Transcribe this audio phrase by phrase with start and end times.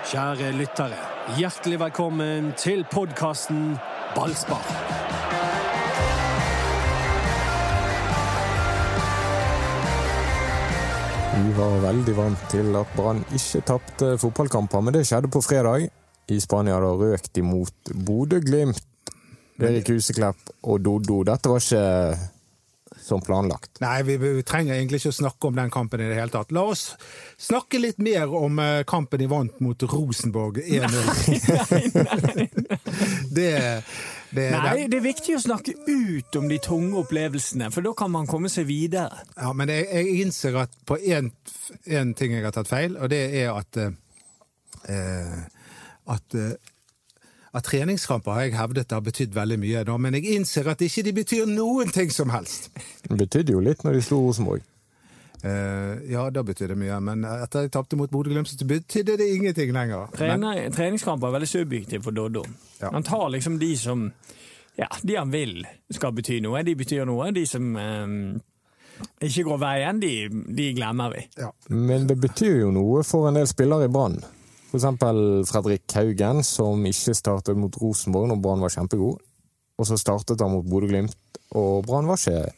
[0.00, 0.96] Kjære lyttere,
[1.36, 3.74] hjertelig velkommen til podkasten
[4.14, 4.64] Ballspar.
[11.34, 15.90] Vi var veldig vant til at Brann ikke tapte fotballkamper, men det skjedde på fredag.
[16.32, 18.80] I Spania da røk de mot Bodø-Glimt.
[19.60, 21.20] Erik Huseklepp og Doddo.
[21.28, 22.39] Dette var ikke
[23.10, 23.80] som planlagt.
[23.82, 26.52] Nei, vi, vi, trenger egentlig ikke å snakke om den kampen i det hele tatt.
[26.54, 26.84] La oss
[27.40, 32.46] snakke litt mer om uh, kampen de vant mot Rosenborg 1-0.
[33.34, 33.50] det,
[34.30, 38.14] det, Nei, det er viktig å snakke ut om de tunge opplevelsene, for da kan
[38.14, 39.24] man komme seg videre.
[39.34, 41.32] Ja, men jeg, jeg innser at på én
[42.14, 45.40] ting jeg har tatt feil, og det er at eh,
[46.10, 46.52] at uh,
[47.50, 51.02] at treningskamper har jeg hevdet har betydd veldig mye, da, men jeg innser at ikke
[51.06, 52.70] de betyr noen ting som helst.
[53.06, 54.66] Det betydde jo litt når de slo Rosenborg.
[55.40, 59.30] Uh, ja, da betydde det mye, men etter jeg tapte mot Bodø-Glimt, så betydde det
[59.34, 60.10] ingenting lenger.
[60.14, 60.74] Trener, men...
[60.76, 62.44] Treningskamper er veldig subjektive for Doddo.
[62.82, 62.92] Ja.
[62.92, 64.10] Han tar liksom de som
[64.78, 67.32] Ja, de han vil skal bety noe, de betyr noe.
[67.36, 68.14] De som um,
[69.20, 70.12] ikke går veien, de,
[70.56, 71.24] de glemmer vi.
[71.40, 71.50] Ja.
[71.72, 74.20] Men det betyr jo noe for en del spillere i Brann.
[74.76, 79.20] Eksempel Fredrik Haugen, som ikke startet mot Rosenborg når Brann var kjempegod.
[79.80, 81.16] Og så startet han mot Bodø-Glimt,
[81.56, 82.50] og Brann var ikke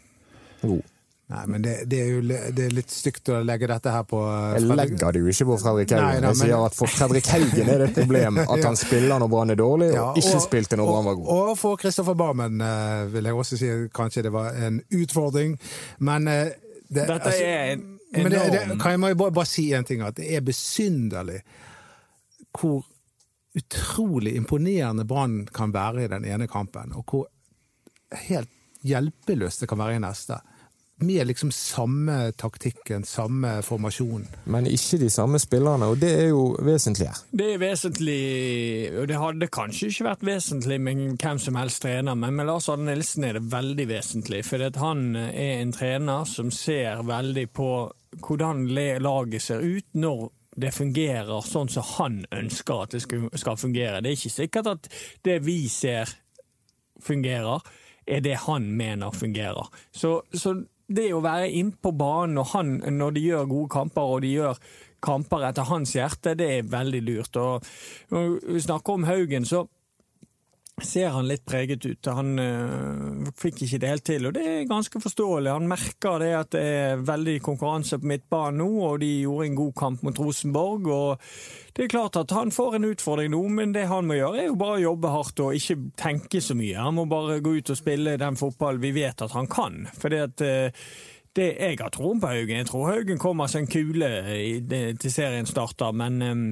[0.62, 0.88] god.
[1.32, 4.18] Nei, men det, det, er jo det er litt stygt å legge dette her på
[4.20, 4.66] Fredrik.
[4.66, 6.04] Jeg legger det jo ikke på Fredrik Haugen.
[6.04, 9.22] Nei, nei, jeg sier at for Fredrik Haugen er det et problem at han spiller
[9.22, 11.32] når Brann er dårlig, og, ja, og ikke spilte når Brann var god.
[11.38, 12.66] Og for Kristoffer Barmen
[13.14, 15.56] vil jeg også si kanskje det var en utfordring,
[16.04, 19.88] men det, Dette altså, er en enorm men det, Kan jeg bare, bare si en
[19.88, 21.40] ting, at det er besynderlig
[22.50, 22.82] hvor
[23.56, 27.28] utrolig imponerende Brann kan være i den ene kampen, og hvor
[28.28, 28.50] helt
[28.82, 30.40] hjelpeløst det kan være i neste.
[31.02, 34.26] Med liksom samme taktikken, samme formasjon.
[34.44, 37.22] Men ikke de samme spillerne, og det er jo vesentlig her.
[37.32, 38.18] Det er vesentlig,
[39.00, 42.68] og det hadde kanskje ikke vært vesentlig med hvem som helst trener, men med Lars
[42.70, 44.44] Arne Nilsen er det veldig vesentlig.
[44.46, 47.72] For han er en trener som ser veldig på
[48.22, 48.66] hvordan
[49.02, 54.02] laget ser ut når det fungerer sånn som han ønsker at det skal fungere.
[54.02, 54.90] Det er ikke sikkert at
[55.24, 56.10] det vi ser
[57.02, 57.64] fungerer,
[58.06, 59.70] er det han mener fungerer.
[59.94, 60.54] Så, så
[60.92, 64.58] det å være innpå banen når, han, når de gjør gode kamper, og de gjør
[65.02, 67.38] kamper etter hans hjerte, det er veldig lurt.
[67.40, 67.70] Og
[68.12, 69.64] når vi snakker om Haugen, så
[70.86, 72.08] ser han litt preget ut.
[72.12, 75.52] Han øh, fikk ikke det helt til, og det er ganske forståelig.
[75.52, 79.60] Han merker det at det er veldig konkurranse på midtbanen nå, og de gjorde en
[79.62, 80.90] god kamp mot Rosenborg.
[80.92, 81.22] og
[81.76, 84.50] Det er klart at han får en utfordring nå, men det han må gjøre, er
[84.50, 86.76] jo bare å jobbe hardt og ikke tenke så mye.
[86.80, 89.86] Han må bare gå ut og spille den fotballen vi vet at han kan.
[89.98, 90.86] fordi at øh,
[91.36, 92.58] det, jeg har troen på Haugen.
[92.60, 94.08] Jeg tror Haugen kommer som en kule
[95.00, 95.94] til serien starter.
[95.96, 96.42] Men um,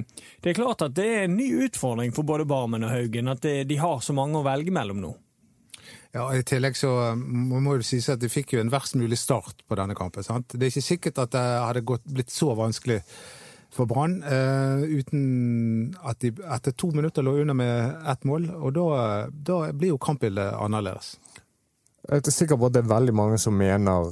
[0.41, 3.29] det er klart at det er en ny utfordring for både Barmen og Haugen.
[3.31, 5.11] At det, de har så mange å velge mellom nå.
[6.11, 9.63] Ja, I tillegg så må det sies at de fikk jo en verst mulig start
[9.67, 10.25] på denne kampen.
[10.27, 10.49] sant?
[10.51, 12.99] Det er ikke sikkert at det hadde gått, blitt så vanskelig
[13.71, 18.49] for Brann uh, uten at de etter to minutter lå under med ett mål.
[18.57, 18.89] Og da,
[19.31, 21.13] da blir jo kampbildet annerledes.
[22.09, 24.11] Jeg er sikker på at det er veldig mange som mener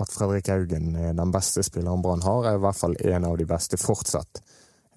[0.00, 3.36] at Fredrik Haugen er den beste spilleren Brann har, er i hvert fall en av
[3.38, 4.42] de beste fortsatt.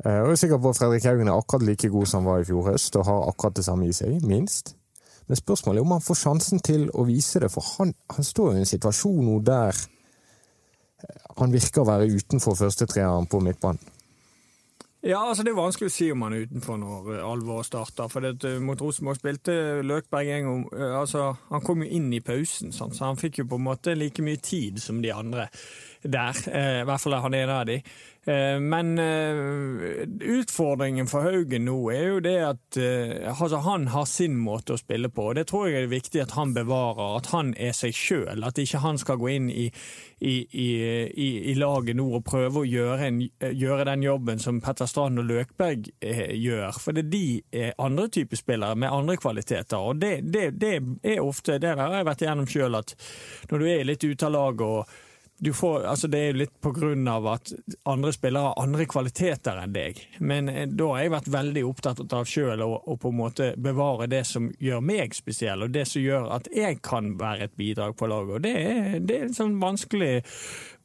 [0.04, 2.44] Eh, jeg er sikker på at Fredrik Haugen er akkurat like god som han var
[2.44, 4.76] i fjor høst, og har akkurat det samme i seg, minst.
[5.28, 8.56] Men spørsmålet er om han får sjansen til å vise det, for han, han står
[8.56, 13.99] i en situasjon nå der eh, han virker å være utenfor førstetreeren på midtbanen.
[15.04, 18.10] Ja, altså Det er vanskelig å si om han er utenfor når eh, alvoret starter.
[18.12, 19.54] For det, eh, Mot Rosenborg spilte
[19.86, 22.98] Løkberg en gang eh, altså, Han kom jo inn i pausen, sant?
[22.98, 25.48] så han fikk jo på en måte like mye tid som de andre
[26.04, 26.38] der.
[26.50, 27.82] I hvert fall er han en av de.
[28.30, 34.06] Eh, men eh, utfordringen for Haugen nå er jo det at eh, altså han har
[34.12, 35.30] sin måte å spille på.
[35.30, 37.16] og Det tror jeg er viktig at han bevarer.
[37.18, 38.44] At han er seg sjøl.
[38.46, 39.70] At ikke han skal gå inn i,
[40.20, 43.24] i, i, i laget nå og prøve å gjøre, en,
[43.56, 46.80] gjøre, den jobben som Petter Strand og Løkberg gjør.
[46.84, 49.80] For det er de andre typer spillere med andre kvaliteter.
[49.80, 52.98] og det, det, det er ofte det der har jeg vært igjennom sjøl, at
[53.50, 54.98] når du er litt ute av laget og
[55.40, 57.52] Får, altså det er jo litt på grunn av at
[57.88, 60.02] andre spillere har andre kvaliteter enn deg.
[60.20, 64.84] Men eh, da har jeg vært veldig opptatt av sjøl å, bevare det som gjør
[64.84, 68.36] meg spesiell, og det som gjør at jeg kan være et bidrag på laget.
[68.36, 70.12] Og det er, det er en sånn vanskelig,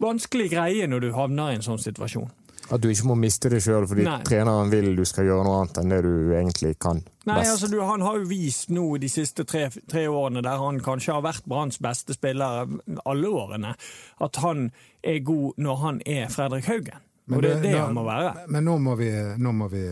[0.03, 2.31] vanskelig greie når du havner i en sånn situasjon.
[2.73, 4.23] At du ikke må miste det sjøl fordi Nei.
[4.25, 7.77] treneren vil du skal gjøre noe annet enn det du egentlig kan Nei, altså du,
[7.85, 11.45] Han har jo vist nå de siste tre, tre, årene, der han kanskje har vært
[11.49, 12.65] Branns beste spiller
[13.05, 13.75] alle årene,
[14.21, 14.71] at han
[15.05, 17.01] er god når han er Fredrik Haugen.
[17.33, 18.33] Og det er det nå- han må være.
[18.53, 19.09] Men nå må vi,
[19.41, 19.85] nå må vi,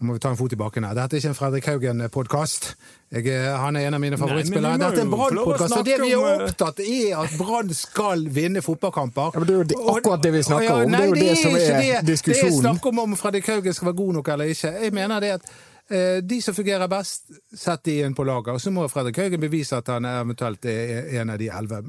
[0.00, 0.94] må vi ta en fot i bakken her.
[0.94, 2.68] Dette er ikke en Fredrik Haugen-podkast.
[3.10, 4.76] Han er en av mine Nei, favorittspillere.
[4.76, 7.72] Nei, Dette er en Brann-podkast, og det vi er opptatt eh, opptatt er at Brann
[7.74, 9.34] skal vinne fotballkamper.
[9.34, 10.94] Ja, men det er jo akkurat det vi snakker Ja, om.
[10.94, 12.04] Det er jo det, det som er det.
[12.06, 14.72] Det er snakk om om Fredrik Haugen skal være god nok eller ikke.
[14.86, 15.50] Jeg mener det at
[15.90, 18.54] eh, de som fungerer best, setter de inn på laget.
[18.54, 21.82] Og så må Fredrik Haugen bevise at han eventuelt er en av de elleve.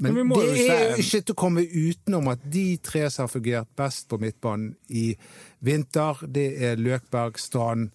[0.00, 3.26] Men Men det jo er jo ikke til å komme utenom at de tre som
[3.26, 5.10] har fungert best på midtbanen i
[5.60, 7.90] vinter, det er Løkberg, Strand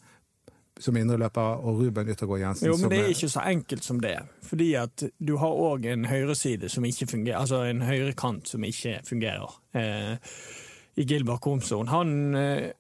[0.80, 2.68] som indreløper og Ruben Yttergård Jensen.
[2.68, 4.18] Jo, men det er ikke så enkelt som det.
[4.44, 9.00] Fordi at du har òg en høyreside som ikke fungerer, altså en høyrekant som ikke
[9.08, 9.56] fungerer.
[9.76, 10.18] Eh,
[11.00, 11.88] I Gilbert Komson.
[11.88, 12.74] Han eh,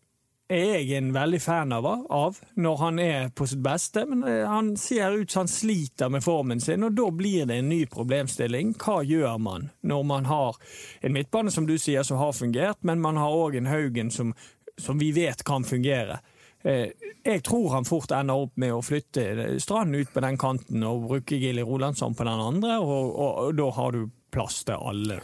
[0.52, 4.44] er jeg en veldig fan av, av når han er på sitt beste, men eh,
[4.46, 7.86] han ser ut som han sliter med formen sin, og da blir det en ny
[7.90, 8.76] problemstilling.
[8.78, 10.60] Hva gjør man når man har
[11.02, 14.36] en midtbane som du sier som har fungert, men man har òg en Haugen som,
[14.78, 16.20] som vi vet kan fungere?
[16.62, 16.94] Eh,
[17.26, 21.08] Jeg tror han fort ender opp med å flytte Strand ut på den kanten og
[21.10, 25.18] bruke Gilly Rolandsson på den andre, og, og, og da har du plass til alle.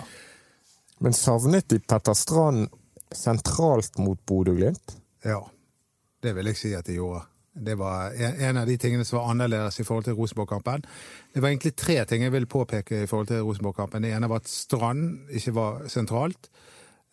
[1.01, 2.69] Men savnet de Petter Strand
[3.11, 5.00] sentralt mot Bodø-Glimt?
[5.25, 5.41] Ja,
[6.23, 7.25] det vil jeg si at de gjorde.
[7.53, 10.85] Det var en av de tingene som var annerledes i forhold til Rosenborg-kampen.
[11.33, 14.01] Det var egentlig tre ting jeg vil påpeke i forhold til Rosenborg-kampen.
[14.05, 16.47] Det ene var at Strand ikke var sentralt.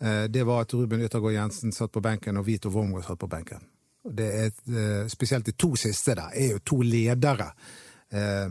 [0.01, 3.27] Eh, Det var at Ruben Yttergård Jensen satt på benken, og Vito Wormgård satt på
[3.29, 3.67] benken.
[4.05, 7.53] Det er, eh, spesielt de to siste der er jo to ledere.
[8.13, 8.49] Eh,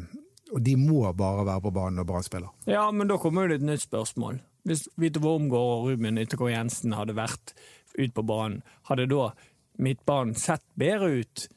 [0.54, 2.50] Og de må bare være på banen når Brann spiller.
[2.68, 4.40] Ja, men da kommer jo det et nytt spørsmål.
[4.66, 7.54] Hvis Vito Wormgård og Ruben Yttergård Jensen hadde vært
[7.98, 9.32] ute på banen, hadde da
[9.78, 11.48] midtbanen sett bedre ut,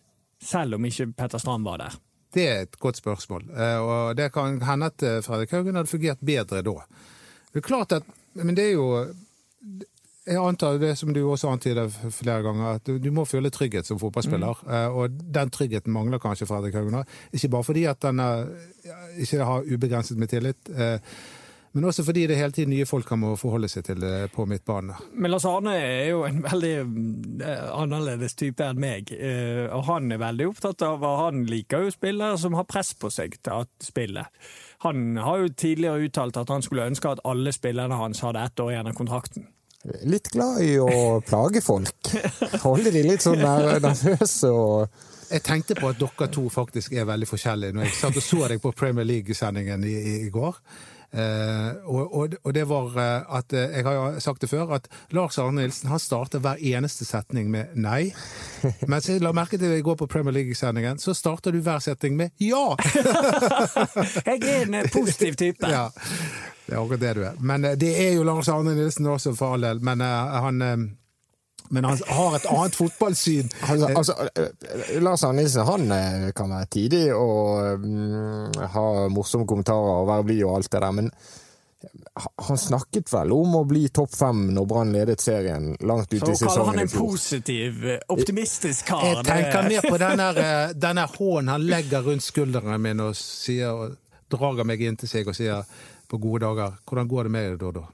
[0.43, 1.97] selv om ikke Petter Strand var der?
[2.31, 5.91] Det er et godt spørsmål, Eh, og det kan hende at eh, Fredrik Haugen hadde
[5.91, 6.77] fungert bedre da.
[7.51, 9.07] Det er klart at, men det er jo
[10.27, 13.99] Jeg antar det som du også antyder flere ganger, at du, må føle trygghet som
[13.99, 14.61] fotballspiller.
[14.63, 14.95] Mm.
[14.95, 17.05] Og den tryggheten mangler kanskje Fredrik Haugen.
[17.33, 18.21] Ikke bare fordi at han
[19.19, 21.01] ikke har ubegrenset med tillit, eh,
[21.73, 24.47] men også fordi det hele tiden nye folk han må forholde seg til eh, på
[24.51, 24.97] midtbane.
[25.15, 30.11] Men Lars Arne er jo en veldig eh, annerledes type enn meg, eh, og han
[30.11, 33.63] er veldig opptatt av hva han liker jo spillere som har press på seg til
[33.63, 34.27] å spille.
[34.83, 38.63] Han har jo tidligere uttalt at han skulle ønske at alle spillerne hans hadde ett
[38.65, 39.47] år igjen av kontrakten.
[40.11, 42.11] Litt glad i å plage folk.
[42.67, 47.29] Holde de litt sånn nervøse og Jeg tenkte på at dere to faktisk er veldig
[47.31, 50.59] forskjellige når jeg satt og så deg på Premier League-sendingen i, i, i går.
[51.11, 54.87] Eh, og, og, og det var eh, at eh, Jeg har sagt det før, at
[55.11, 58.13] Lars Arne Nilsen han starter hver eneste setning med nei.
[58.91, 62.15] Mens jeg la merke til i går på Premier League-sendingen, så starter du hver setning
[62.21, 62.77] med ja!
[64.31, 65.67] Jeg er en positiv type.
[65.67, 65.89] ja.
[66.67, 67.39] Det er akkurat det du er.
[67.43, 69.81] Men det er jo Lars Arne Nilsen også, for all del.
[69.83, 70.63] Men han
[71.71, 73.51] men han har et annet fotballsyn.
[73.71, 79.47] Altså, altså, eh, Lars Arne Nilsen han eh, kan være tidig og mm, ha morsomme
[79.47, 81.13] kommentarer og være blid og alt det der, men
[82.37, 86.35] han snakket vel om å bli topp fem når Brann ledet serien langt ut i
[86.37, 89.07] Så i kaller han en positiv, eh, optimistisk kar.
[89.07, 93.73] Jeg tenker mer på denne, eh, denne hånden han legger rundt skulderen min og sier,
[93.73, 93.97] og
[94.31, 95.65] drager meg inn til seg og sier
[96.11, 97.89] på gode dager 'Hvordan går det med deg, Dodo?'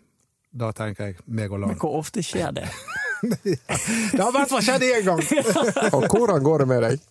[0.56, 2.68] Da tenker jeg meg og Men hvor ofte skjer det?
[3.22, 5.22] Det har i hvert fall skjedd én gang!
[5.96, 7.04] Og hvordan går det med deg?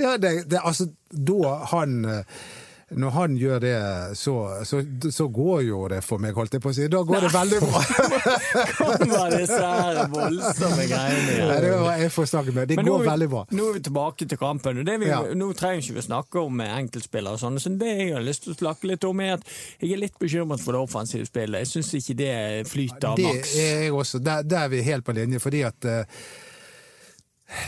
[0.00, 2.44] Ja, det, det, altså, da han eh,
[2.90, 3.74] Når han gjør det,
[4.18, 4.32] så,
[4.66, 4.80] så,
[5.14, 6.88] så går jo det for meg, holdt jeg på å si.
[6.90, 7.82] Da går det veldig bra.
[8.80, 11.46] Kommer disse her voldsomme greiene igjen.
[11.52, 12.68] Nei, det var jeg får snakke med.
[12.72, 13.44] Det Men går vi- veldig bra.
[13.54, 14.78] Nå er vi tilbake til kampen.
[14.82, 15.20] og det vi, Ja.
[15.38, 17.32] Nå trenger ikke vi snakke om enkeltspillere.
[17.38, 19.42] og sånn, så Det jeg har lyst til å snakke litt om, er at
[19.80, 21.62] jeg er litt bekymret for det offensive spillet.
[21.62, 23.54] Jeg syns ikke det flyter Det maks.
[23.56, 24.18] er jeg også.
[24.18, 26.04] Der, der er vi helt på linje, fordi at eh,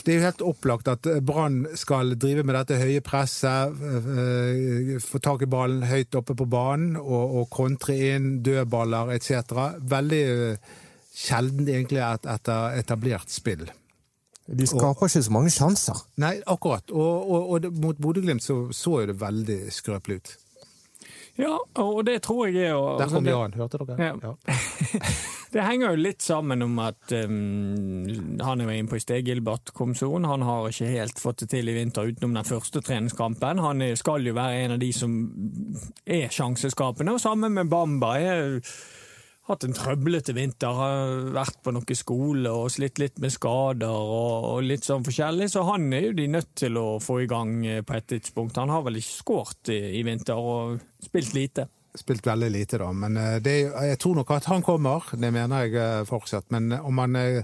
[0.05, 5.21] det er jo helt opplagt at Brann skal drive med dette høye presset, eh, få
[5.23, 9.55] tak i ballen høyt oppe på banen og, og kontre inn dødballer etc.
[9.93, 10.75] Veldig eh,
[11.13, 13.67] sjelden egentlig et, etter etablert spill.
[14.47, 15.99] De skaper ikke så mange sjanser.
[16.21, 16.91] Nei, akkurat.
[16.91, 20.33] Og, og, og mot Bodø-Glimt så, så jo det veldig skrøpelig ut.
[21.41, 24.11] Ja, og det tror jeg er Der kom Jan, hørte dere?
[24.11, 24.17] Ja.
[24.21, 24.35] Ja.
[25.53, 28.07] Det henger jo litt sammen om at um,
[28.41, 30.25] han er inne på i sted, Gilbert Komson.
[30.25, 33.61] Han har ikke helt fått det til i vinter utenom den første treningskampen.
[33.61, 35.19] Han skal jo være en av de som
[36.09, 38.15] er sjanseskapende, og sammen med Bamba.
[38.17, 38.61] er
[39.51, 44.63] hatt en trøblete vinter, har vært på noen skole og slitt litt med skader og
[44.65, 47.83] litt sånn forskjellig, så han er jo de nødt til å få i gang eh,
[47.87, 48.61] på et tidspunkt.
[48.63, 51.67] Han har vel ikke skåret i, i vinter og spilt lite.
[51.99, 52.91] Spilt veldig lite, da.
[52.93, 56.51] Men eh, det, jeg tror nok at han kommer, det mener jeg eh, fortsatt.
[56.55, 57.43] Men om han er,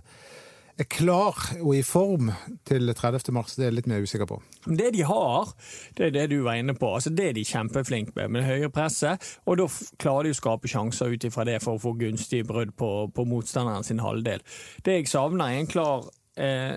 [0.87, 2.29] klar og i form
[2.69, 3.33] til 30.
[3.35, 4.37] mars, det er jeg litt mer usikker på.
[4.65, 5.51] Det de har,
[5.99, 6.93] det er det du var inne på.
[6.95, 9.25] altså Det er de kjempeflinke med, med høye presset.
[9.51, 9.67] Og da
[9.99, 13.27] klarer de å skape sjanser ut ifra det for å få gunstige brudd på, på
[13.27, 14.45] motstanderen sin halvdel.
[14.87, 16.07] Det jeg savner, er en klar
[16.39, 16.77] eh,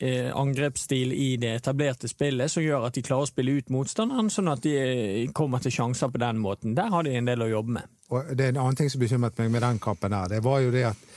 [0.00, 4.48] angrepsstil i det etablerte spillet som gjør at de klarer å spille ut motstanderen, sånn
[4.48, 6.76] at de eh, kommer til sjanser på den måten.
[6.78, 7.90] Der har de en del å jobbe med.
[8.10, 10.30] Og det er en annen ting som bekymret meg med den kampen her.
[10.32, 11.10] Det var jo det at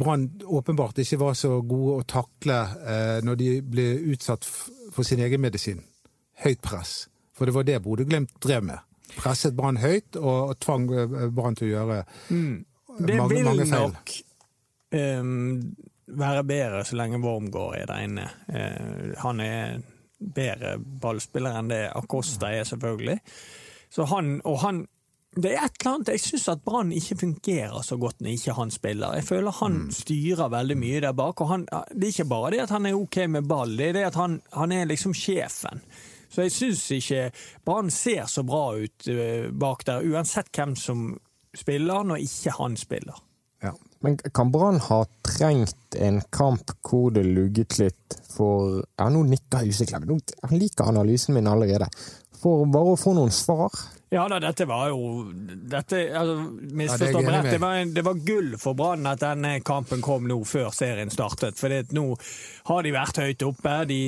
[0.00, 5.20] Brann åpenbart ikke var så gode å takle eh, når de ble utsatt for sin
[5.20, 5.82] egen medisin.
[6.44, 6.94] Høyt press.
[7.36, 8.86] For det var det Bodø-Glimt drev med.
[9.18, 12.56] Presset Brann høyt og, tvang eh, Brann til å gjøre mm.
[13.00, 13.94] mange, vil mange feil.
[13.94, 14.14] nok
[14.96, 15.54] ehm,
[16.18, 18.28] være bedre så lenge Wormgård er der inne.
[18.48, 19.80] Eh, han er
[20.20, 23.18] bedre ballspiller enn det Acosta er, selvfølgelig.
[23.90, 24.86] Så han, og han
[25.30, 28.54] det er et eller annet, Jeg syns at Brann ikke fungerer så godt når ikke
[28.56, 29.14] han spiller.
[29.14, 31.40] Jeg føler han styrer veldig mye der bak.
[31.40, 33.92] og han, Det er ikke bare det at han er ok med ball, det er
[33.92, 35.82] det at han, han er liksom sjefen.
[36.30, 37.30] Så jeg syns ikke
[37.64, 41.20] Brann ser så bra ut eh, bak der, uansett hvem som
[41.54, 43.22] spiller, når ikke han spiller.
[44.00, 49.66] Men kan Brann ha trengt en kamp hvor det lugget litt for Ja, nå nikker
[49.66, 50.06] Huseklepp.
[50.46, 51.90] Han liker analysen min allerede.
[52.40, 53.74] For bare å få noen svar.
[54.10, 55.30] Ja da, dette var jo
[55.70, 56.32] dette, altså,
[56.74, 60.72] Ja, det det, var, det var gull for Brann at denne kampen kom nå før
[60.74, 61.54] serien startet.
[61.60, 62.04] For nå
[62.72, 63.74] har de vært høyt oppe.
[63.86, 64.00] De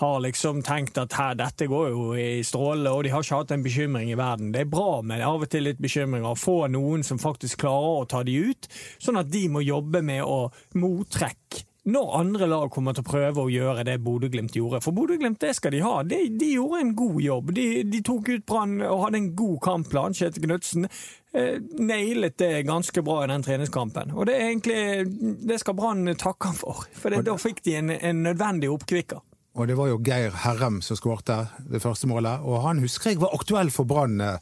[0.00, 3.52] har liksom tenkt at her, dette går jo i strålende, og de har ikke hatt
[3.52, 4.54] en bekymring i verden.
[4.56, 6.38] Det er bra med av og til litt bekymringer.
[6.40, 8.70] Få noen som faktisk klarer å ta de ut,
[9.04, 10.46] sånn at de må jobbe med å
[10.80, 14.78] mottrekke når andre lag kommer til å prøve å gjøre det Bodø-Glimt gjorde.
[14.84, 15.96] For Bodø-Glimt, det skal de ha.
[16.06, 17.50] De, de gjorde en god jobb.
[17.56, 20.14] De, de tok ut Brann og hadde en god kampplan.
[20.14, 24.14] Kjetil Knutsen eh, nailet det ganske bra i den treningskampen.
[24.14, 26.86] Og det er egentlig Det skal Brann takke han for.
[26.94, 29.18] For det, da fikk de en, en nødvendig oppkvikker.
[29.58, 32.46] Og det var jo Geir Herrem som skårte det første målet.
[32.46, 34.38] Og han husker jeg var aktuell for Brann eh,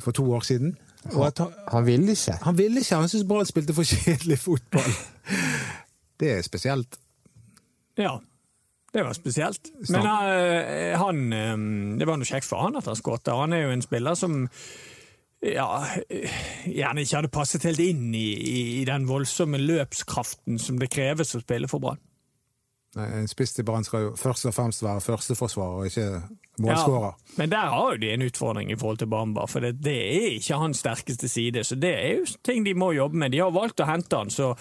[0.00, 0.78] for to år siden.
[1.12, 2.40] Og at han, Han ville ikke.
[2.40, 4.94] han ville ikke, han syntes Brann spilte for kjedelig fotball.
[6.20, 6.98] Det er spesielt.
[7.98, 8.18] Ja.
[8.94, 9.72] Det var spesielt.
[9.90, 11.54] Men uh, han eh,
[11.98, 13.32] Det var noe kjekt for han at han skåret.
[13.34, 14.44] Han er jo en spiller som
[15.44, 15.66] ja,
[16.64, 21.34] gjerne ikke hadde passet helt inn i, i, i den voldsomme løpskraften som det kreves
[21.36, 22.00] å spille for Brann.
[22.96, 27.16] En spiss til Brann skal jo først og fremst være førsteforsvarer, og ikke målskårer.
[27.18, 29.96] Ja, men der har jo de en utfordring i forhold til Bamba, for det, det
[29.98, 31.64] er ikke hans sterkeste side.
[31.64, 33.34] Så det er jo ting de må jobbe med.
[33.34, 34.52] De har valgt å hente han, så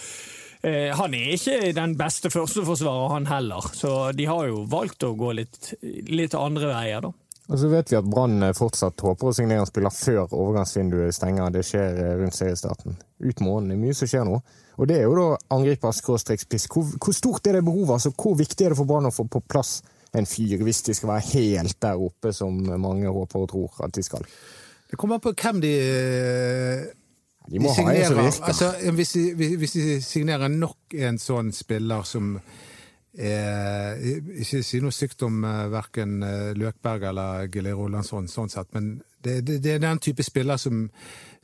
[0.63, 3.65] han er ikke den beste førsteforsvarer, han heller.
[3.75, 5.73] Så de har jo valgt å gå litt,
[6.07, 7.11] litt andre veier, da.
[7.51, 11.51] Og så vet vi at Brann fortsatt håper å signere en spiller før overgangsvinduet stenger.
[11.51, 12.95] Det skjer eh, rundt seriestarten.
[13.19, 13.73] Ut måneden.
[13.73, 14.37] Det er mye som skjer nå.
[14.79, 16.69] Og det er jo da angriper skråstrek spiss.
[16.71, 17.97] Hvor, hvor stort er det behovet?
[17.97, 19.81] Altså, hvor viktig er det for Brann å få på plass
[20.13, 23.95] en fyr, hvis de skal være helt der oppe som mange håper og tror at
[23.97, 24.23] de skal?
[24.89, 25.73] Det kommer an på hvem de
[27.45, 28.43] eh, De signerer, ha en som virker.
[28.47, 32.37] Altså, hvis, de, hvis de signerer nok en sånn spiller som
[33.17, 34.03] eh,
[34.41, 38.95] Ikke si noe stygt om eh, verken eh, Løkberg eller Gilly Rolandsson, sånn sett, men
[39.23, 40.87] det, det, det er den type spiller som,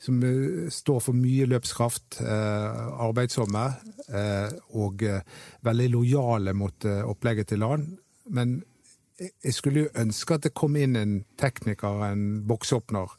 [0.02, 3.66] som eh, står for mye løpskraft, eh, arbeidsomme
[4.10, 5.22] eh, og eh,
[5.66, 7.86] veldig lojale mot opplegget til han.
[8.30, 8.60] Men
[9.20, 13.10] jeg- skulle jo ønske at det kom inn en tekniker, en boksåpner.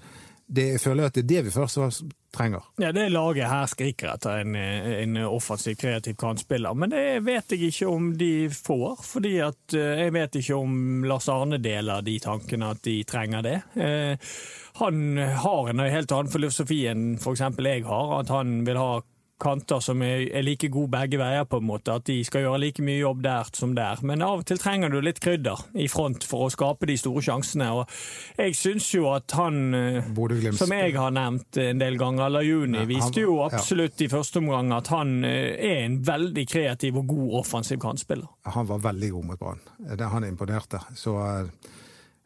[0.52, 1.92] Det, jeg føler at det er det vi først og
[2.36, 2.64] trenger.
[2.80, 7.72] Ja, det laget her skriker etter en, en offensiv, kreativ kantspiller, men det vet jeg
[7.72, 9.04] ikke om de får.
[9.08, 13.46] Fordi at eh, jeg vet ikke om Lars Arne deler de tankene at de trenger
[13.46, 13.58] det.
[13.76, 14.32] Eh,
[14.80, 17.42] Han har en helt annen filosofi enn f.eks.
[17.60, 19.02] jeg har, at han vil ha
[19.42, 21.96] kanter som er, er like gode begge veier, på en måte.
[21.98, 24.02] At de skal gjøre like mye jobb der som der.
[24.08, 27.24] Men av og til trenger du litt krydder i front for å skape de store
[27.26, 27.70] sjansene.
[27.76, 30.10] Og jeg syns jo at han, eh,
[30.58, 34.92] som jeg har nevnt en del ganger, Lajuni, viste jo absolutt i første omgang at
[34.94, 38.30] han eh, er en veldig kreativ og god offensiv kantspiller.
[38.56, 39.64] Han var veldig god mot Brann.
[40.12, 40.82] Han imponerte.
[40.98, 41.72] Så eh,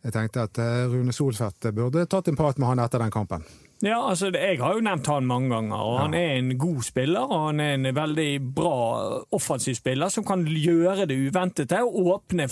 [0.05, 0.59] jeg tenkte at
[0.91, 3.45] Rune Solfeldt burde tatt en prat med han etter den kampen.
[3.83, 7.25] Ja, altså, Jeg har jo nevnt han mange ganger, og han er en god spiller.
[7.27, 8.77] og Han er en veldig bra
[9.35, 12.47] offensiv spiller som kan gjøre det uventede og åpne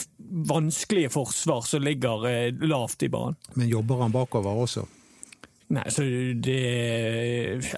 [0.50, 3.38] vanskelige forsvar som ligger eh, lavt i banen.
[3.56, 4.86] Men jobber han bakover også?
[5.74, 6.04] Nei, så
[6.44, 6.60] det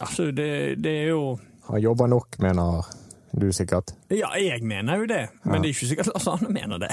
[0.02, 1.38] Altså, det, det er jo
[1.70, 2.90] Han jobber nok, mener
[3.32, 3.94] Du sikkert?
[4.14, 6.92] Ja, jeg mener jo det, men det er ikke sikkert Lars Arne mener det.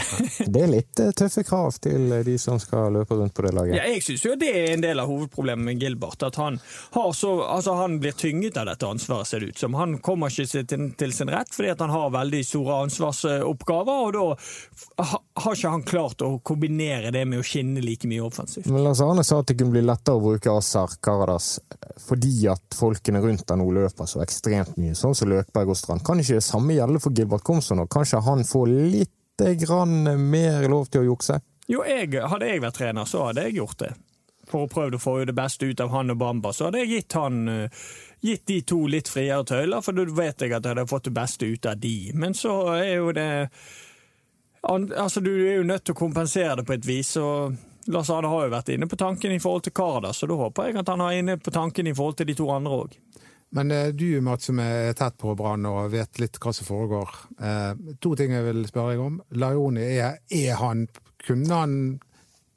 [0.53, 3.53] Det er litt eh, tøffe krav til eh, de som skal løpe rundt på det
[3.53, 3.77] laget.
[3.77, 6.25] Ja, jeg syns jo det er en del av hovedproblemet med Gilbert.
[6.25, 6.57] At han,
[6.95, 9.77] har så, altså han blir tynget av dette ansvaret, ser det ut som.
[9.77, 15.11] Han kommer ikke til, til sin rett fordi han har veldig store ansvarsoppgaver, og da
[15.45, 18.71] har ikke han klart å kombinere det med å skinne like mye offensivt.
[18.73, 21.59] Men Lars Arne sa at det kunne bli lettere å bruke Azar Karadas
[22.03, 26.05] fordi at folkene rundt han nå løper så ekstremt mye, sånn som Løkberg og Strand.
[26.07, 30.69] Kan ikke det samme gjelde for Gilbert Komson, og kanskje han får litt grann mer
[30.71, 31.41] lov til å jukse?
[31.71, 33.93] Jo, jeg, hadde jeg vært trener, så hadde jeg gjort det.
[34.51, 36.91] For å prøve å få det beste ut av han og Bamba, så hadde jeg
[36.97, 37.85] gitt han uh,
[38.23, 41.15] gitt de to litt friere tøyler, for da vet jeg at jeg hadde fått det
[41.17, 41.97] beste ut av de.
[42.15, 43.33] Men så er jo det
[44.63, 47.17] Altså, du er jo nødt til å kompensere det på et vis.
[47.19, 47.57] og
[47.91, 50.69] Lars Arne har jo vært inne på tanken i forhold til Karda, så da håper
[50.69, 52.95] jeg at han er inne på tanken i forhold til de to andre òg.
[53.55, 57.11] Men eh, du Mats, som er tett på Brann og vet litt hva som foregår.
[57.37, 59.19] Eh, to ting jeg vil spørre deg om.
[59.37, 60.87] Laioni, er, er, han
[61.23, 61.75] Kunne han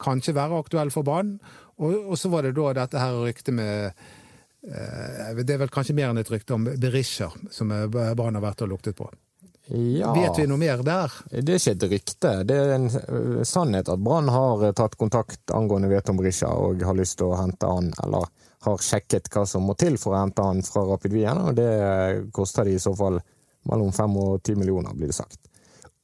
[0.01, 1.35] kanskje være aktuell for Brann?
[1.75, 5.97] Og, og, så var det da dette her ryktet med eh, Det er vel kanskje
[5.97, 9.11] mer enn et rykte om Berisha, som Brann har vært og luktet på.
[9.67, 11.11] Ja, Vet vi noe mer der?
[11.33, 12.33] Det er ikke et rykte.
[12.47, 17.17] Det er en sannhet at Brann har tatt kontakt angående Veton Berisha og har lyst
[17.19, 18.29] til å hente han, eller
[18.65, 21.67] har sjekket hva som må til for å hente han fra Rapid Wien, og det
[21.79, 23.19] uh, koster de i så fall
[23.69, 25.39] mellom fem og ti millioner, blir det sagt.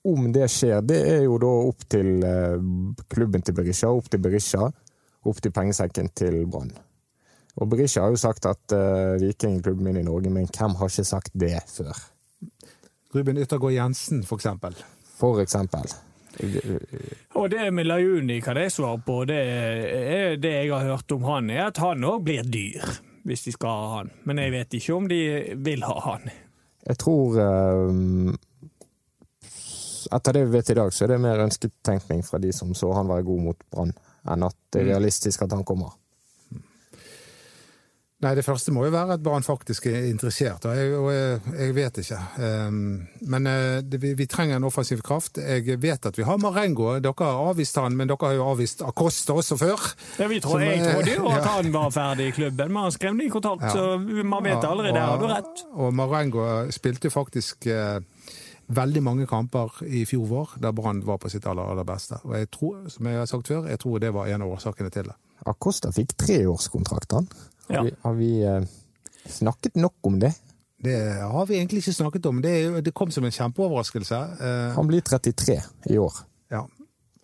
[0.08, 2.24] Om det skjer, det er jo da opp til
[3.14, 4.72] klubben til Berisha, opp til Berisha,
[5.30, 6.72] opp til pengesekken til Brann.
[7.62, 8.74] Og Berisha har jo sagt at
[9.22, 12.02] Viking er klubben min i Norge, men hvem har ikke sagt det før?
[13.14, 14.74] Ruben Yttergård Jensen, for eksempel.
[15.20, 15.94] For eksempel.
[17.36, 19.24] Og det med Lajuni kan jeg svare på.
[19.30, 22.86] Det, er, det jeg har hørt om han, er at han òg blir dyr,
[23.28, 24.14] hvis de skal ha han.
[24.28, 25.22] Men jeg vet ikke om de
[25.60, 26.32] vil ha han.
[26.88, 28.32] Jeg tror um,
[30.12, 32.90] Etter det vi vet i dag, så er det mer ønsketenkning fra de som så
[32.98, 33.94] han være god mot Brann,
[34.28, 34.94] enn at det er mm.
[34.96, 35.94] realistisk at han kommer.
[38.22, 41.40] Nei, det første må jo være at barn faktisk er interessert, og jeg, og jeg,
[41.58, 42.20] jeg vet ikke.
[42.38, 42.76] Um,
[43.34, 43.50] men
[43.90, 45.40] det, vi, vi, trenger en offensiv kraft.
[45.42, 46.92] Jeg vet at vi har Marengo.
[47.02, 49.88] Dere har avvist han, men dere har jo avvist Acosta også før.
[50.22, 52.94] Ja, vi tror, Som, jeg trodde jo at han var ferdig i klubben, men han
[52.94, 53.74] skrev ny kontakt, ja.
[53.74, 54.94] så man vet allerede.
[55.00, 55.66] Der har du rett.
[55.74, 58.00] Og Marengo spilte faktisk uh,
[58.76, 62.20] veldig mange kamper i fjor vår der Brann var på sitt aller, aller beste.
[62.28, 64.92] Og jeg tror, som jeg har sagt før, jeg tror det var en av årsakene
[64.94, 65.18] til det.
[65.50, 67.28] Acosta fikk treårskontrakt, han.
[67.76, 68.64] Har vi, har vi uh,
[69.26, 70.34] snakket nok om det?
[70.82, 72.42] Det har vi egentlig ikke snakket om.
[72.42, 74.22] Det, det kom som en kjempeoverraskelse.
[74.42, 75.60] Uh, Han blir 33
[75.94, 76.14] i år.
[76.50, 76.64] Ja.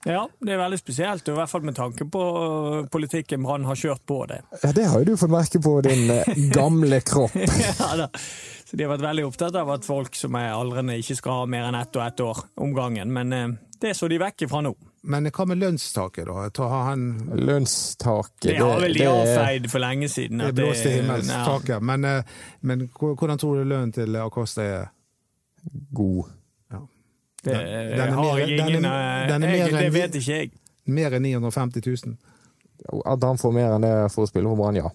[0.06, 0.28] ja.
[0.40, 4.06] det er veldig spesielt, i hvert fall med tanke på eh, politikken Brann har kjørt
[4.08, 4.44] på det.
[4.62, 6.12] Ja, Det har jo du fått merke på din
[6.54, 7.36] gamle kropp.
[7.82, 8.12] ja da.
[8.68, 11.50] Så De har vært veldig opptatt av at folk som er aldrende ikke skal ha
[11.50, 13.14] mer enn ett og ett år om gangen.
[13.16, 14.74] Men det så de vekk ifra nå.
[15.02, 16.50] Men hva med lønnstaket, da?
[16.50, 17.04] Ta, han...
[17.38, 20.42] Lønnstaket Det har vel de avfeid for lenge siden.
[20.42, 21.84] Det blåste himmelstaket.
[21.86, 24.86] Men, eh, men hvordan tror du lønnen til Acosta er?
[25.92, 26.32] God.
[26.72, 26.82] Ja.
[27.44, 27.58] Det
[27.98, 28.86] den, har jeg ingen den
[29.44, 30.52] er, jeg, Det vet ikke jeg.
[30.88, 32.16] Mer enn 950 000?
[33.06, 34.92] At han får mer enn det for å spille for Brann, ja.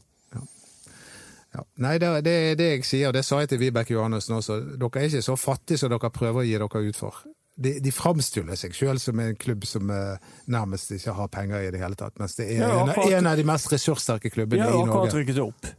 [1.53, 1.65] Ja.
[1.85, 4.57] Nei, det, det er det jeg sier, det sa jeg til Vibeke Johannessen også.
[4.81, 7.93] Dere er ikke så fattige som dere prøver å gi dere ut for de, de
[7.93, 10.17] framstiller seg selv som en klubb som uh,
[10.51, 12.17] nærmest ikke har penger i det hele tatt.
[12.21, 14.79] Mens det er ja, en, en, av de mest ressurssterke klubbene i Norge.
[14.79, 15.71] Ja, akkurat rykket opp.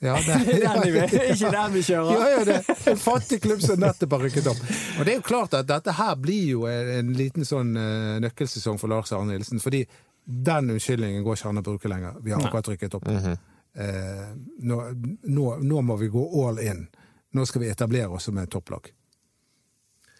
[0.00, 2.12] Ja, det, ikke den vi kjører.
[2.14, 4.60] Ja, ja, det er En fattig klubb som nettopp har rykket opp.
[4.98, 8.78] Og det er jo klart at dette her blir jo en liten sånn uh, nøkkelsesong
[8.80, 9.60] for Lars Arne Nilsen.
[9.62, 9.82] Fordi
[10.28, 12.20] den unnskyldningen går ikke an å bruke lenger.
[12.22, 13.08] Vi har akkurat rykket opp.
[13.10, 13.36] Mm -hmm.
[13.80, 14.30] uh,
[14.70, 14.78] nå,
[15.22, 16.86] nå, nå, må vi gå all in.
[17.32, 18.92] Nå skal vi etablere oss som et topplag.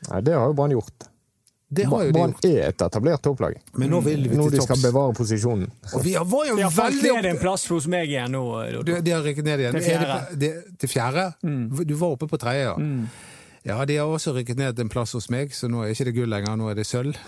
[0.09, 1.09] Nei, det har jo Brann gjort.
[1.69, 3.59] Brann er et etablert topplag.
[3.77, 5.69] Men nå vil vi til Når de skal bevare posisjonen.
[5.93, 8.45] Og vi var jo de har falt ned en plass hos meg igjen nå.
[8.89, 9.77] De, de har rykket ned igjen.
[9.77, 10.53] Til fjerde.
[10.81, 11.27] Til fjerde?
[11.45, 11.67] Mm.
[11.85, 12.77] Du var oppe på tredje, ja.
[12.81, 13.05] Mm.
[13.69, 16.13] Ja, de har også rykket ned en plass hos meg, så nå er ikke det
[16.17, 17.19] gull lenger, nå er det sølv.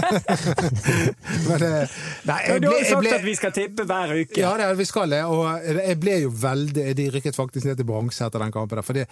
[1.50, 1.92] Men, eh,
[2.24, 4.40] nei, jeg ble, du har jo sagt at vi skal tippe hver uke.
[4.40, 5.20] Ja, det, vi skal det.
[5.28, 8.80] Og jeg ble jo veldig De rykket faktisk ned til bronse etter den kampen.
[8.86, 9.04] for det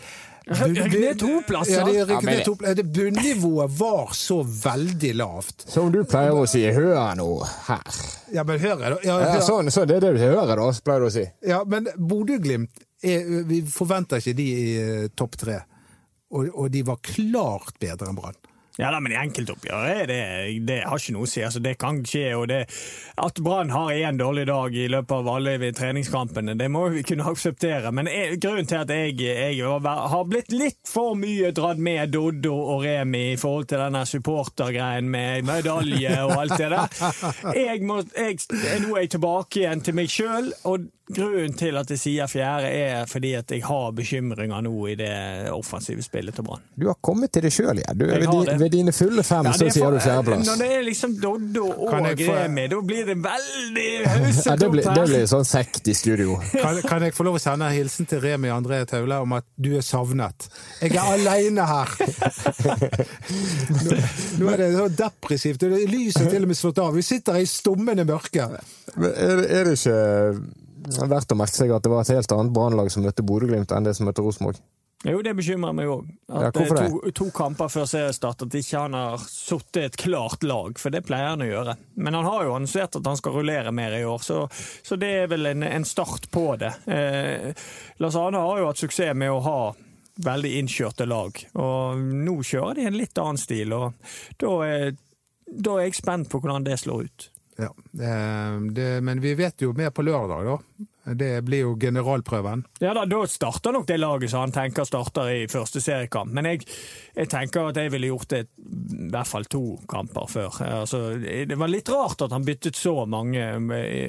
[0.48, 1.82] Rykket ned to plasser?
[1.82, 2.80] Ja, de rykket ned to plasser.
[2.80, 5.68] Det Bunnivået var så veldig lavt.
[5.68, 6.64] Som du pleier å si.
[6.64, 7.30] Hør nå
[7.68, 8.04] her.
[8.32, 8.96] Ja, men hør, da.
[9.04, 9.20] Ja.
[9.34, 11.28] Ja, sånn, så det er det du hører, da, pleier du å si.
[11.44, 15.60] Ja, men Bodø-Glimt Vi forventer ikke de i topp tre
[16.30, 18.38] og, og de var klart bedre enn Brann.
[18.78, 20.18] Ja da, men i enkeltoppgjør er det,
[20.68, 21.40] det har ikke noe å si.
[21.42, 22.28] Altså, det kan skje.
[22.38, 22.60] og det,
[23.18, 27.26] At Brann har én dårlig dag i løpet av alle treningskampene, det må vi kunne
[27.26, 27.90] akseptere.
[27.90, 32.54] Men jeg, grunnen til at jeg, jeg, har blitt litt for mye dratt med Doddo
[32.54, 37.02] og Remi i forhold til denne supportergreien med medalje og alt det der
[37.58, 38.38] jeg må, jeg,
[38.84, 40.52] Nå er jeg tilbake igjen til meg sjøl.
[41.08, 45.12] Grunnen til at jeg sier fjerde, er fordi at jeg har bekymringer nå i det
[45.54, 46.60] offensive spillet til Brann.
[46.76, 47.94] Du har kommet til det sjøl, ja.
[47.96, 50.50] ved, din, ved, dine fulle fem ja, så sier du fjerdeplass.
[50.50, 54.90] Når det er liksom Doddo og Gremi, da blir det veldig hausete ja, det, blir,
[54.98, 56.36] det blir sånn sekt i studio.
[56.52, 59.48] Kan, kan, jeg få lov å sende en hilsen til Remi André Taule om at
[59.56, 60.50] du er savnet?
[60.84, 61.96] Jeg er aleine her!
[63.88, 63.98] nå,
[64.44, 65.68] nå, er det så depressivt.
[65.88, 66.92] Lyset er til og med slått av.
[66.96, 68.50] Vi sitter i stummende mørke.
[68.98, 70.00] Er, er det ikke
[70.96, 73.86] verdt å merke seg at det var et helt annet Brannlag som møtte Bodø-Glimt enn
[73.86, 74.60] det som møtte Rosenborg?
[75.06, 76.06] Jo, det bekymrer meg òg.
[76.34, 80.74] At ja, to, to, kamper før seriestart at ikke han har sittet et klart lag,
[80.80, 81.76] for det pleier han å gjøre.
[82.02, 84.40] Men han har jo annonsert at han skal rullere mer i år, så,
[84.82, 86.72] så det er vel en, en start på det.
[86.90, 87.68] Eh,
[88.02, 89.60] Lars Arne har jo hatt suksess med å ha
[90.26, 93.76] veldig innkjørte lag, og nå kjører de en litt annen stil.
[93.76, 94.96] og da er,
[95.46, 97.30] da er jeg spent på hvordan det slår ut.
[97.58, 100.86] Ja, det, Men vi vet jo mer på lørdag, da.
[101.14, 102.64] Det blir jo generalprøven.
[102.78, 106.32] Ja da, Da starter nok det laget som han tenker starter i første seriekamp.
[106.36, 106.66] Men jeg,
[107.16, 110.60] jeg tenker at jeg ville gjort det i hvert fall to kamper før.
[110.82, 113.40] Altså, det var litt rart at han byttet så mange
[113.88, 114.04] i,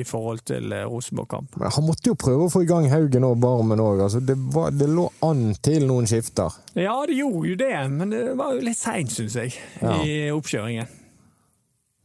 [0.00, 1.58] i forhold til Rosenborg-kamp.
[1.76, 4.06] Han måtte jo prøve å få i gang Haugen og Barmen òg.
[4.08, 4.38] Altså, det,
[4.80, 6.56] det, lå an til noen skifter.
[6.74, 9.98] Ja, det gjorde jo det, men det var jo litt seint, syns jeg, ja.
[10.00, 10.97] i oppkjøringen.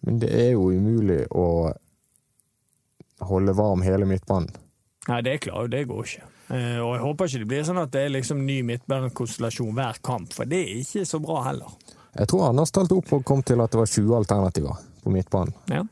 [0.03, 1.47] Men det er jo umulig å
[3.23, 4.51] holde varm hele midtbanen.
[5.07, 6.29] Nei, det er klart, det går ikke.
[6.53, 9.99] Eh, og jeg håper ikke det blir sånn at det er liksom ny midtbanekonstellasjon hver
[10.03, 11.75] kamp, for det er ikke så bra heller.
[12.13, 15.55] Jeg tror Anders talte opp og kom til at det var 20 alternativer på midtbanen.
[15.71, 15.83] Ja.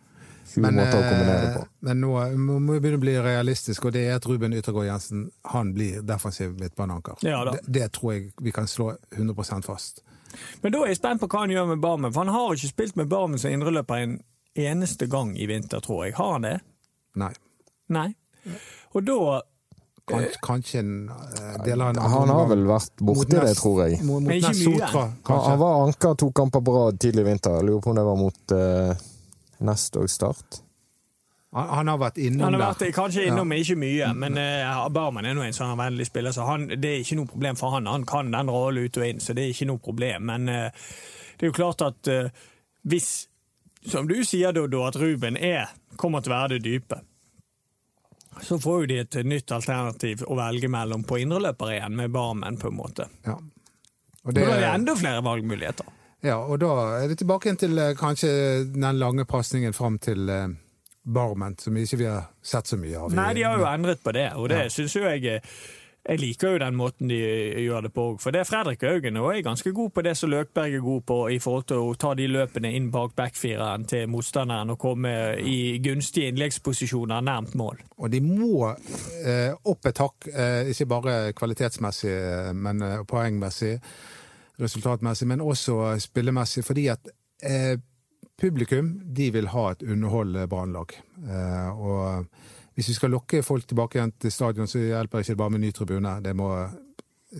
[0.52, 1.64] 20 men, måter å kombinere det på.
[1.66, 4.88] Eh, men nå må vi begynne å bli realistisk, og det er at Ruben Yttergård
[4.88, 7.22] Jensen han blir defensiv midtbaneanker.
[7.28, 10.04] Ja, det, det, tror jeg vi kan slå 100% fast.
[10.64, 12.74] Men da er jeg spent på hva han gjør med Barmen, for han har ikke
[12.74, 14.20] spilt med Barmen som indreløper en
[14.60, 16.18] eneste gang i vinter, tror jeg.
[16.20, 16.58] Har han det?
[17.20, 17.32] Nei.
[17.92, 18.10] Nei.
[18.96, 19.42] Og da
[20.12, 24.02] Kanskje, kanskje en uh, del av en Han har vel vært borti det, tror jeg.
[24.04, 24.80] Mot, mot ikke mye.
[24.90, 27.60] Sotra, han, var anker to kamper på rad tidlig i vinter.
[27.60, 29.06] Jeg lurer på om det var mot uh,
[29.66, 30.62] Nest og Start.
[31.52, 33.60] Han har vært innom han har vært, Kanskje innom, ja.
[33.60, 37.04] ikke mye, men uh, Barmen er nå en sånn vennlig spiller, så han, det er
[37.04, 37.90] ikke noe problem for han.
[37.92, 40.30] Han kan den rollen ut og inn, så det er ikke noe problem.
[40.32, 40.88] Men uh,
[41.36, 42.48] det er jo klart at uh,
[42.88, 43.10] hvis,
[43.84, 47.02] som du sier, Doddo, at Ruben er, kommer til å være det dype,
[48.42, 52.56] så får jo de et nytt alternativ å velge mellom på indreløper igjen, med Barmen,
[52.62, 53.12] på en måte.
[53.28, 53.36] Ja.
[53.36, 55.98] Og det, og da er det enda flere valgmuligheter.
[56.22, 58.32] Ja, og da er det tilbake igjen til eh, kanskje
[58.76, 60.48] den lange pasningen fram til eh,
[61.02, 63.14] Barmen, som ikke vi har sett så mye av.
[63.18, 64.74] Nei, de har jo endret på det, og det ja.
[64.74, 65.42] syns jo jeg
[66.02, 67.18] jeg liker jo den måten de
[67.62, 68.16] gjør det på òg.
[68.24, 71.04] For det er Fredrik Haugen og er ganske god på det som Løkberg er god
[71.06, 75.12] på, i forhold til å ta de løpene inn bak backfireren til motstanderen og komme
[75.38, 77.84] i gunstige innleggsposisjoner nærmt mål.
[78.02, 82.16] Og de må eh, opp et hakk, eh, ikke bare kvalitetsmessig,
[82.58, 83.76] men eh, poengmessig,
[84.62, 87.12] resultatmessig, men også spillemessig, fordi at
[87.44, 87.76] eh,
[88.42, 90.96] publikum de vil ha et underholdende Brannlag.
[91.28, 92.26] Eh, og
[92.76, 95.66] hvis vi skal lokke folk tilbake igjen til stadion, så hjelper det ikke bare med
[95.66, 96.16] ny tribune.
[96.24, 96.52] Det må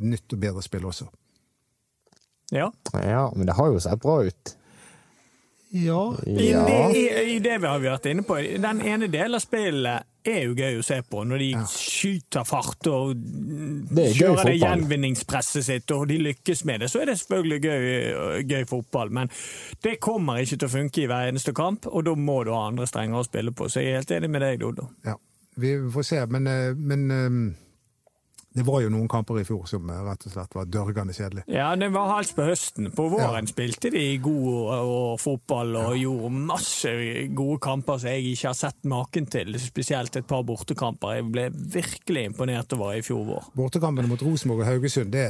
[0.02, 1.08] nytt og bedre spill også.
[2.52, 2.68] Ja.
[2.94, 4.56] ja, men det har jo sett bra ut.
[5.72, 6.02] Ja.
[6.28, 6.66] ja.
[6.68, 10.44] I, i, I, det vi har vært inne på, den ene delen av spillet er
[10.46, 11.64] jo gøy å se på, når de ja.
[11.70, 16.92] skyter fart og det kjører det gjenvinningspresset sitt, og de lykkes med det.
[16.92, 19.32] Så er det selvfølgelig gøy, gøy, fotball, men
[19.84, 22.68] det kommer ikke til å funke i hver eneste kamp, og da må du ha
[22.70, 23.70] andre strenger å spille på.
[23.72, 24.92] Så jeg er helt enig med deg, Dodo.
[25.08, 25.18] Ja,
[25.62, 27.42] vi får se, men, eh, men eh,
[28.54, 31.46] det var jo noen kamper i fjor som eh, rett og slett var dørgende kjedelig.
[31.52, 32.90] Ja, det var halvt på høsten.
[32.96, 33.52] På våren ja.
[33.52, 36.02] spilte de god og, og fotball og ja.
[36.04, 36.92] gjorde masse
[37.38, 39.56] gode kamper som jeg ikke har sett maken til.
[39.62, 41.16] Spesielt et par bortekamper.
[41.16, 41.46] Jeg ble
[41.78, 43.48] virkelig imponert over i fjor vår.
[43.56, 45.30] Bortekampene mot Rosenborg og Haugesund, det,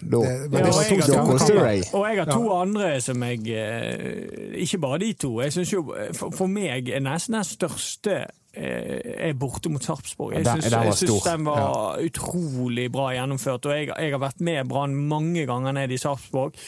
[0.00, 0.22] det, det,
[0.54, 5.02] det ja, og, jeg har, og jeg har to andre som jeg eh, Ikke bare
[5.04, 5.34] de to.
[5.44, 5.84] Jeg synes jo,
[6.16, 10.36] For, for meg er nesten den største Eh, er borte mot Sarpsborg.
[10.38, 12.06] Jeg syns den var ja.
[12.06, 13.66] utrolig bra gjennomført.
[13.66, 16.58] og Jeg, jeg har vært med Brann mange ganger ned i Sarpsborg.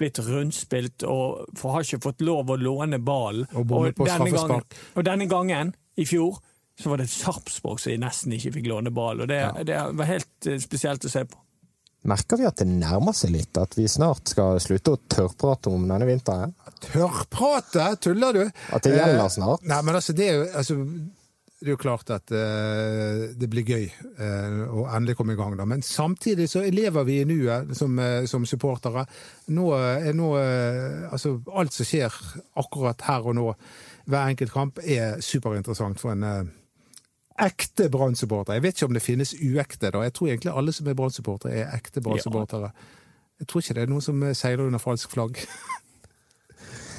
[0.00, 3.48] Blitt rundspilt og for har ikke fått lov å låne ballen.
[3.52, 4.60] Og, og, denne
[4.96, 6.38] og denne gangen, i fjor,
[6.80, 9.20] så var det Sarpsborg som nesten ikke fikk låne ball.
[9.20, 9.52] og Det, ja.
[9.66, 11.40] det var helt eh, spesielt å se på.
[12.08, 13.58] Merker vi at det nærmer seg litt?
[13.60, 16.54] At vi snart skal slutte å tørrprate om denne vinteren?
[16.86, 17.90] Tørrprate?
[18.00, 18.44] Tuller du?
[18.72, 19.66] At det gjelder Eh, snart?
[19.68, 20.78] Nei, men altså, det er jo, altså,
[21.60, 23.82] det er jo klart at uh, det blir gøy
[24.16, 25.58] uh, å endelig komme i gang.
[25.58, 25.66] da.
[25.68, 29.04] Men samtidig så lever vi i nuet som, uh, som supportere.
[29.52, 30.30] Nå er nå
[31.10, 32.16] Altså, alt som skjer
[32.60, 33.44] akkurat her og nå,
[34.08, 36.48] hver enkelt kamp, er superinteressant for en
[37.40, 38.56] ekte Brann-supporter.
[38.56, 40.04] Jeg vet ikke om det finnes uekte, da.
[40.06, 42.72] Jeg tror egentlig alle som er Brann-supportere, er ekte Brann-supportere.
[43.40, 45.40] Jeg tror ikke det er noen som seiler under falsk flagg.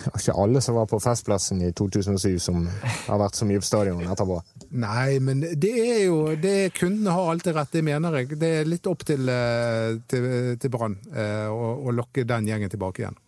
[0.18, 2.64] Ikke alle som var på Festplassen i 2007 som
[3.08, 4.40] har vært så mye på stadion etterpå.
[4.82, 8.38] Nei, men det er jo det, Kundene har alltid rett, det mener jeg.
[8.42, 10.30] Det er litt opp til, eh, til,
[10.62, 13.20] til Brann eh, å, lokke den gjengen tilbake igjen.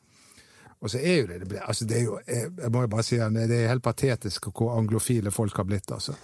[0.84, 2.92] Og så er jo det, det, blir, altså det er jo, jeg, jeg må jo
[2.92, 6.18] bare si det er helt patetisk hvor anglofile folk har blitt, altså.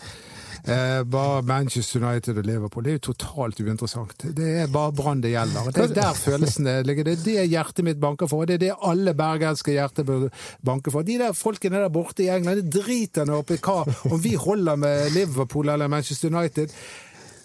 [0.64, 4.26] Eh, bare Manchester United og Liverpool, det er jo totalt uinteressant.
[4.36, 5.72] Det er bare Brann det gjelder.
[5.72, 7.08] Det er der følelsene ligger.
[7.08, 10.28] Det er det hjertet mitt banker for, og det er det alle bergenske hjerter bør
[10.66, 11.08] banke for.
[11.08, 14.36] De der folkene der borte i England, det driter nå opp i hva om vi
[14.36, 16.74] holder med Liverpool eller Manchester United.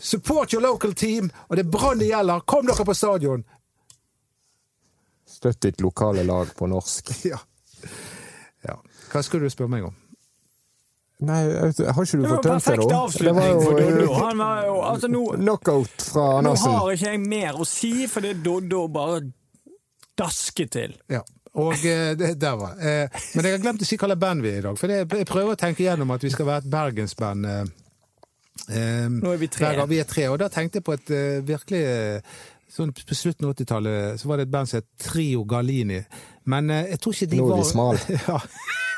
[0.05, 2.45] Support your local team, og det er Brann det gjelder.
[2.47, 3.45] Kom dere på stadion!
[5.35, 7.11] Støtt ditt lokale lag på norsk.
[7.31, 7.41] Ja.
[8.65, 8.79] ja.
[9.11, 10.04] Hva skulle du spørre meg om?
[11.29, 12.83] Nei, har ikke du fått tømt det perfekt?
[12.83, 14.11] Det var avslutning for Doddo.
[14.19, 18.27] Han var jo, altså nå, knockout fra nå har ikke jeg mer å si, for
[18.27, 19.23] det Doddo bare
[20.19, 20.95] daske til.
[21.13, 21.23] Ja.
[21.55, 24.43] Og eh, det, der var eh, Men jeg har glemt å si hva slags band
[24.43, 24.79] vi er i dag.
[24.79, 27.47] For det, jeg prøver å tenke gjennom at vi skal være et bergensband.
[27.47, 27.63] Eh,
[28.75, 29.71] eh, Nå er vi tre.
[29.79, 31.85] Der, Vi er tre, og da tenkte jeg på et eh, virkelig
[32.75, 36.01] sånn På slutten av 80-tallet så var det et band som het Trio Galini.
[36.45, 38.01] Men eh, jeg tror ikke de Nå er var vi smal.
[38.29, 38.41] ja.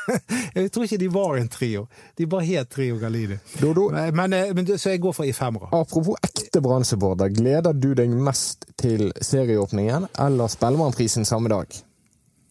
[0.55, 1.81] Jeg tror ikke de var en trio.
[2.15, 3.35] De bare het Trio Galini.
[3.59, 5.67] Men, men, eh, så jeg går for i femmere.
[5.71, 11.75] apropos ekte Brann-supporter, gleder du deg mest til serieåpningen eller Spellemannprisen samme dag?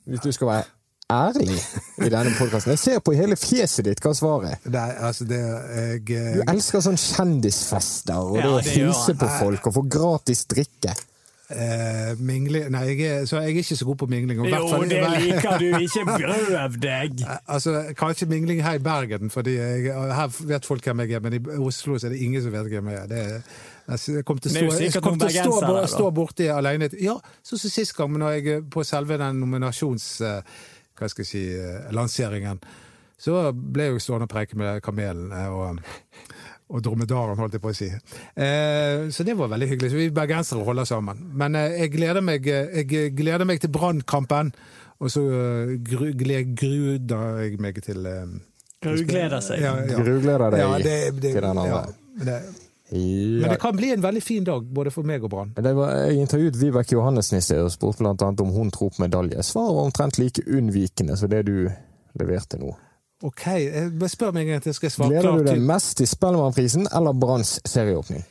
[0.05, 0.65] Hvis du skal være
[1.13, 1.57] ærlig
[2.03, 2.75] i denne podkasten.
[2.75, 4.71] Jeg ser på hele fjeset ditt hva svaret er.
[4.75, 6.07] Nei, altså det jeg,
[6.39, 10.97] Du elsker sånn kjendisfester og Ja, det å hilse på folk og få gratis drikke.
[11.51, 14.41] Eh, mingling Nei, jeg er, så jeg er ikke så god på mingling.
[14.49, 15.67] Jo, fall- det liker du.
[15.85, 17.23] Ikke prøv deg!
[17.47, 21.39] Altså, Kanskje mingling her i Bergen, fordi jeg, her vet folk hvem jeg er, men
[21.39, 23.11] i Oslo så er det ingen som vet hvem jeg er.
[23.13, 23.43] Det, er-
[24.17, 26.89] jeg kom til å stå, jeg kom til stå, bergensere stå borti alene.
[26.99, 27.15] Ja,
[27.47, 30.09] sånn som sist gang, men når jeg på selve den nominasjons...
[30.27, 30.41] eh,
[30.97, 32.59] Hva skal jeg si eh, lanseringen,
[33.21, 35.79] så ble jeg jo stående og preike med kamelen eh, og,
[36.67, 37.87] og dromedaren, holdt jeg på å si.
[38.35, 39.93] Eh, så det var veldig hyggelig.
[39.93, 41.21] Så vi bergensere holder sammen.
[41.39, 44.51] Men eh, jeg gleder meg, eh, jeg gleder meg til Brannkampen,
[44.99, 48.37] og så eh, gru, gruder jeg meg til eh,
[48.87, 49.63] Grugleder seg.
[49.63, 49.99] ja, ja.
[49.99, 51.67] Grugleder deg Ja, det, det, til den andre.
[51.71, 51.83] ja,
[52.19, 52.39] men det,
[52.87, 55.55] men det kan bli en veldig fin dag, både for meg og Brann.
[55.59, 59.43] Jeg intervjuet Vibeke Johannessen i sted og spurte annet om hun tror på medalje.
[59.43, 61.67] Svaret var omtrent like unnvikende som det du
[62.21, 62.77] leverte nå.
[63.25, 66.09] Ok, jeg spør meg en gang til, skal jeg svare Gleder du deg mest til
[66.11, 68.25] Spellemannprisen eller Branns serieåpning?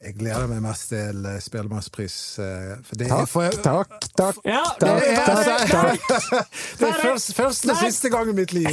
[0.00, 2.14] Jeg gleder meg mest til eh, Spellemannspris.
[2.40, 4.38] eh, For det er, Takk, for, takk, takk.
[4.48, 6.46] Ja, takk, det er- takk, takk.
[6.80, 6.96] det er
[7.36, 8.70] første og siste gang i mitt liv.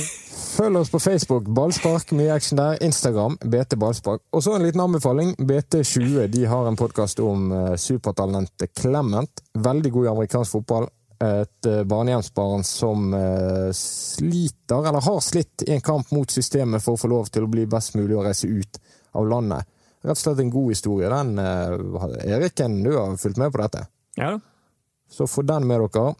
[0.57, 2.79] Følg oss på Facebook, Ballspark, mye action der.
[2.81, 4.23] Instagram, BT Ballspark.
[4.31, 5.35] Og så en liten anbefaling.
[5.37, 9.43] BT20 de har en podkast om uh, supertalentet Clement.
[9.53, 10.87] Veldig god i amerikansk fotball.
[11.19, 16.93] Et uh, barnehjemsbarn som eh, sliter, eller har slitt, i en kamp mot systemet for
[16.93, 18.77] å få lov til å bli best mulig å reise ut
[19.17, 19.65] av landet.
[20.05, 21.09] Rett og slett en god historie.
[21.09, 23.87] Den, uh, Eriken, du har fulgt med på dette.
[24.19, 24.39] Ja da.
[25.09, 26.13] Så få den med dere.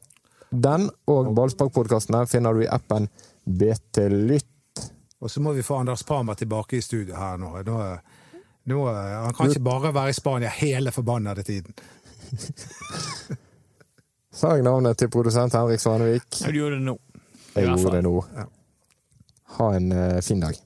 [0.50, 3.10] Den og Ballspark-podkastene finner du i appen
[3.44, 4.82] BT Lytt.
[5.20, 7.52] Og så må vi få Anders Parma tilbake i studio her nå.
[7.68, 7.82] nå,
[8.72, 11.76] nå han kan ikke bare være i Spania hele forbannede tiden.
[14.38, 16.28] Sa jeg navnet til produsent Henrik Svanevik?
[16.46, 16.94] Du gjorde det nå.
[17.56, 18.12] Jeg gjorde det nå.
[19.58, 20.60] Ha en eh, fin dag.